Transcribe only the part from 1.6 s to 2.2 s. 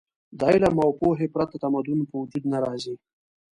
تمدن په